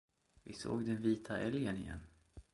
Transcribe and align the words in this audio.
Vi 0.43 0.53
såg 0.53 0.85
den 0.85 1.01
vita 1.01 1.37
älgen 1.37 1.77
igen! 1.77 1.99